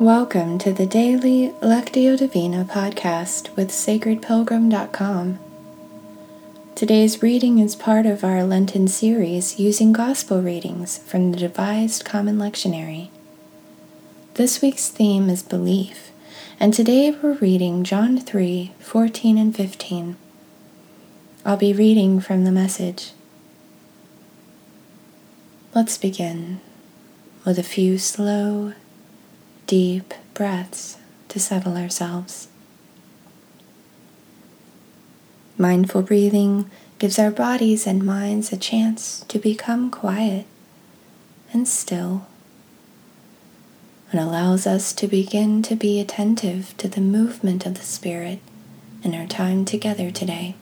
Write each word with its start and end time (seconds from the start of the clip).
Welcome 0.00 0.58
to 0.58 0.72
the 0.72 0.86
daily 0.86 1.52
Lectio 1.60 2.16
Divina 2.16 2.64
podcast 2.64 3.54
with 3.56 3.70
sacredpilgrim.com. 3.70 5.40
Today's 6.76 7.20
reading 7.20 7.58
is 7.58 7.74
part 7.74 8.06
of 8.06 8.22
our 8.22 8.44
Lenten 8.44 8.86
series 8.86 9.58
using 9.58 9.92
Gospel 9.92 10.40
readings 10.40 10.98
from 10.98 11.32
the 11.32 11.42
Revised 11.42 12.04
Common 12.04 12.38
Lectionary. 12.38 13.08
This 14.34 14.62
week's 14.62 14.88
theme 14.88 15.28
is 15.28 15.42
belief, 15.42 16.12
and 16.60 16.72
today 16.72 17.10
we're 17.10 17.32
reading 17.32 17.82
John 17.82 18.20
3 18.20 18.70
14 18.78 19.36
and 19.36 19.56
15. 19.56 20.16
I'll 21.44 21.56
be 21.56 21.72
reading 21.72 22.20
from 22.20 22.44
the 22.44 22.52
message. 22.52 23.10
Let's 25.74 25.98
begin 25.98 26.60
with 27.44 27.58
a 27.58 27.64
few 27.64 27.98
slow, 27.98 28.74
deep 29.68 30.14
breaths 30.34 30.96
to 31.28 31.38
settle 31.38 31.76
ourselves. 31.76 32.48
Mindful 35.56 36.02
breathing 36.02 36.70
gives 36.98 37.18
our 37.18 37.30
bodies 37.30 37.86
and 37.86 38.02
minds 38.04 38.50
a 38.52 38.56
chance 38.56 39.24
to 39.28 39.38
become 39.38 39.90
quiet 39.90 40.46
and 41.52 41.68
still 41.68 42.26
and 44.10 44.18
allows 44.18 44.66
us 44.66 44.92
to 44.94 45.06
begin 45.06 45.62
to 45.62 45.76
be 45.76 46.00
attentive 46.00 46.74
to 46.78 46.88
the 46.88 47.00
movement 47.00 47.66
of 47.66 47.74
the 47.74 47.84
Spirit 47.84 48.38
in 49.02 49.14
our 49.14 49.26
time 49.26 49.66
together 49.66 50.10
today. 50.10 50.54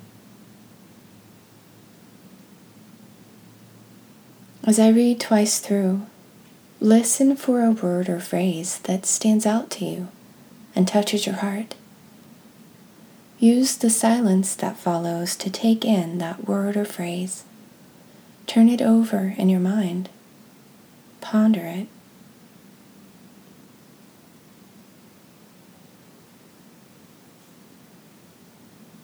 As 4.65 4.81
I 4.81 4.89
read 4.89 5.21
twice 5.21 5.61
through, 5.61 6.03
Listen 6.81 7.37
for 7.37 7.65
a 7.65 7.71
word 7.71 8.09
or 8.09 8.21
phrase 8.21 8.79
that 8.81 9.07
stands 9.07 9.47
out 9.47 9.71
to 9.71 9.85
you 9.87 10.09
and 10.75 10.87
touches 10.87 11.25
your 11.25 11.37
heart. 11.37 11.75
Use 13.39 13.77
the 13.77 13.89
silence 13.89 14.55
that 14.55 14.77
follows 14.77 15.37
to 15.37 15.49
take 15.49 15.85
in 15.87 16.19
that 16.19 16.47
word 16.47 16.77
or 16.77 16.85
phrase. 16.85 17.45
Turn 18.47 18.69
it 18.69 18.83
over 18.83 19.35
in 19.39 19.49
your 19.49 19.61
mind. 19.61 20.11
Ponder 21.23 21.65
it. 21.65 21.89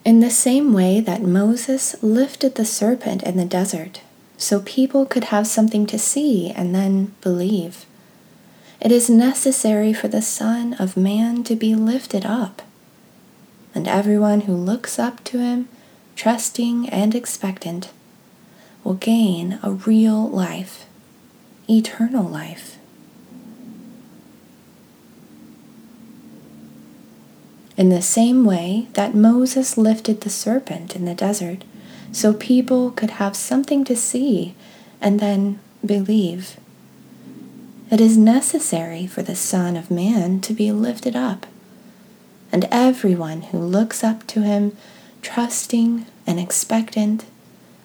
In 0.04 0.20
the 0.20 0.30
same 0.30 0.74
way 0.74 1.00
that 1.00 1.22
Moses 1.22 1.94
lifted 2.02 2.56
the 2.56 2.64
serpent 2.64 3.22
in 3.22 3.36
the 3.36 3.44
desert 3.44 4.02
so 4.42 4.60
people 4.60 5.06
could 5.06 5.24
have 5.24 5.46
something 5.46 5.86
to 5.86 5.96
see 5.96 6.50
and 6.50 6.74
then 6.74 7.14
believe. 7.20 7.86
It 8.80 8.90
is 8.90 9.08
necessary 9.08 9.92
for 9.92 10.08
the 10.08 10.20
Son 10.20 10.74
of 10.74 10.96
Man 10.96 11.44
to 11.44 11.54
be 11.54 11.76
lifted 11.76 12.26
up, 12.26 12.60
and 13.72 13.86
everyone 13.86 14.42
who 14.42 14.54
looks 14.54 14.98
up 14.98 15.22
to 15.24 15.38
him, 15.38 15.68
trusting 16.16 16.88
and 16.88 17.14
expectant, 17.14 17.90
will 18.82 18.94
gain 18.94 19.60
a 19.62 19.70
real 19.70 20.28
life, 20.28 20.86
eternal 21.70 22.24
life. 22.24 22.78
In 27.76 27.90
the 27.90 28.02
same 28.02 28.44
way 28.44 28.88
that 28.94 29.14
Moses 29.14 29.78
lifted 29.78 30.22
the 30.22 30.30
serpent 30.30 30.96
in 30.96 31.04
the 31.04 31.14
desert, 31.14 31.62
so 32.12 32.34
people 32.34 32.90
could 32.90 33.12
have 33.12 33.34
something 33.34 33.84
to 33.84 33.96
see 33.96 34.54
and 35.00 35.18
then 35.18 35.58
believe. 35.84 36.56
It 37.90 38.00
is 38.00 38.16
necessary 38.16 39.06
for 39.06 39.22
the 39.22 39.34
Son 39.34 39.76
of 39.76 39.90
Man 39.90 40.40
to 40.42 40.54
be 40.54 40.70
lifted 40.72 41.16
up, 41.16 41.46
and 42.50 42.68
everyone 42.70 43.42
who 43.42 43.58
looks 43.58 44.04
up 44.04 44.26
to 44.28 44.42
him, 44.42 44.76
trusting 45.20 46.06
and 46.26 46.38
expectant, 46.38 47.24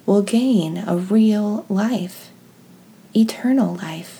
will 0.05 0.21
gain 0.21 0.77
a 0.87 0.95
real 0.95 1.65
life, 1.67 2.29
eternal 3.15 3.75
life. 3.75 4.16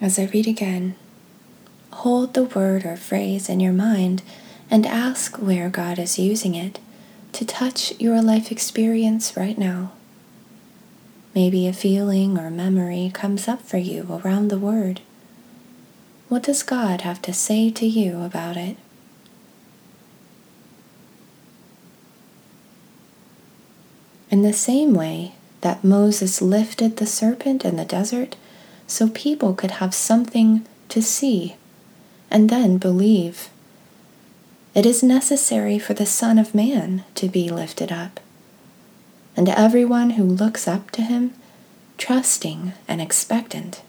As 0.00 0.18
I 0.18 0.24
read 0.26 0.46
again, 0.46 0.94
hold 1.90 2.34
the 2.34 2.44
word 2.44 2.84
or 2.84 2.96
phrase 2.96 3.48
in 3.48 3.58
your 3.58 3.72
mind 3.72 4.22
and 4.70 4.86
ask 4.86 5.36
where 5.36 5.68
God 5.68 5.98
is 5.98 6.18
using 6.18 6.54
it 6.54 6.78
to 7.32 7.44
touch 7.44 7.92
your 7.98 8.22
life 8.22 8.52
experience 8.52 9.36
right 9.36 9.58
now. 9.58 9.92
Maybe 11.34 11.66
a 11.66 11.72
feeling 11.72 12.38
or 12.38 12.50
memory 12.50 13.10
comes 13.12 13.48
up 13.48 13.62
for 13.62 13.78
you 13.78 14.20
around 14.24 14.48
the 14.48 14.58
word. 14.58 15.00
What 16.28 16.42
does 16.42 16.62
God 16.62 17.00
have 17.02 17.20
to 17.22 17.32
say 17.32 17.70
to 17.70 17.86
you 17.86 18.22
about 18.22 18.56
it? 18.56 18.76
In 24.30 24.42
the 24.42 24.52
same 24.52 24.94
way 24.94 25.32
that 25.62 25.82
Moses 25.82 26.42
lifted 26.42 26.98
the 26.98 27.06
serpent 27.06 27.64
in 27.64 27.76
the 27.76 27.84
desert, 27.84 28.36
so 28.88 29.08
people 29.08 29.54
could 29.54 29.72
have 29.72 29.94
something 29.94 30.66
to 30.88 31.00
see 31.00 31.54
and 32.30 32.50
then 32.50 32.78
believe. 32.78 33.50
It 34.74 34.84
is 34.84 35.02
necessary 35.02 35.78
for 35.78 35.94
the 35.94 36.06
Son 36.06 36.38
of 36.38 36.54
Man 36.54 37.04
to 37.14 37.28
be 37.28 37.48
lifted 37.48 37.92
up, 37.92 38.18
and 39.36 39.48
everyone 39.48 40.10
who 40.10 40.24
looks 40.24 40.66
up 40.66 40.90
to 40.92 41.02
him, 41.02 41.34
trusting 41.96 42.72
and 42.86 43.00
expectant, 43.00 43.82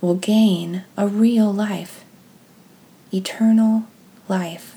will 0.00 0.14
gain 0.14 0.84
a 0.96 1.06
real 1.06 1.52
life, 1.52 2.04
eternal 3.12 3.84
life. 4.28 4.76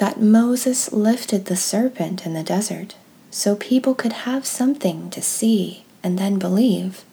that 0.00 0.18
Moses 0.18 0.90
lifted 0.94 1.44
the 1.44 1.56
serpent 1.56 2.24
in 2.24 2.32
the 2.32 2.42
desert 2.42 2.94
so 3.30 3.54
people 3.54 3.94
could 3.94 4.24
have 4.24 4.46
something 4.46 5.10
to 5.10 5.20
see 5.20 5.84
and 6.02 6.18
then 6.18 6.38
believe, 6.38 7.04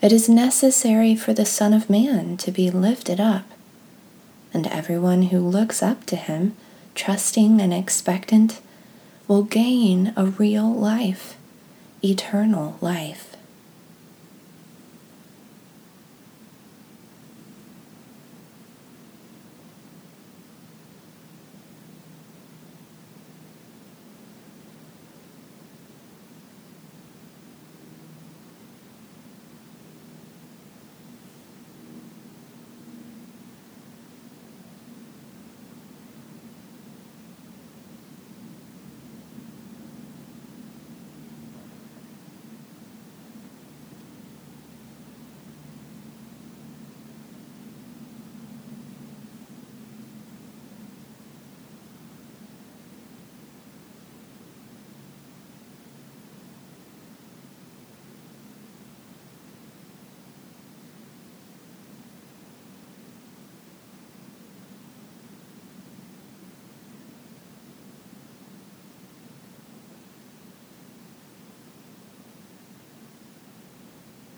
it 0.00 0.12
is 0.12 0.28
necessary 0.28 1.16
for 1.16 1.32
the 1.32 1.44
Son 1.44 1.74
of 1.74 1.90
Man 1.90 2.36
to 2.36 2.52
be 2.52 2.70
lifted 2.70 3.18
up, 3.18 3.44
and 4.54 4.68
everyone 4.68 5.22
who 5.22 5.40
looks 5.40 5.82
up 5.82 6.06
to 6.06 6.14
him, 6.14 6.54
trusting 6.94 7.60
and 7.60 7.74
expectant, 7.74 8.60
will 9.26 9.42
gain 9.42 10.12
a 10.16 10.26
real 10.26 10.72
life, 10.72 11.36
eternal 12.04 12.78
life. 12.80 13.27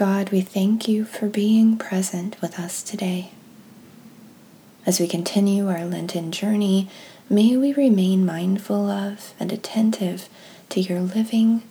God, 0.00 0.30
we 0.30 0.40
thank 0.40 0.88
you 0.88 1.04
for 1.04 1.28
being 1.28 1.76
present 1.76 2.40
with 2.40 2.58
us 2.58 2.82
today. 2.82 3.32
As 4.86 4.98
we 4.98 5.06
continue 5.06 5.68
our 5.68 5.84
Lenten 5.84 6.32
journey, 6.32 6.88
may 7.28 7.54
we 7.54 7.74
remain 7.74 8.24
mindful 8.24 8.88
of 8.88 9.34
and 9.38 9.52
attentive 9.52 10.26
to 10.70 10.80
your 10.80 11.00
living, 11.00 11.64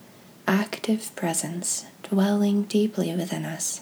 active 0.47 1.09
presence 1.15 1.87
dwelling 2.03 2.65
deeply 2.65 3.15
within 3.15 3.45
us. 3.45 3.81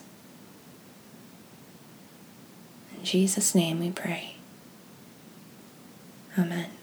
In 2.97 3.03
Jesus' 3.03 3.53
name 3.53 3.81
we 3.81 3.91
pray. 3.91 4.35
Amen. 6.39 6.76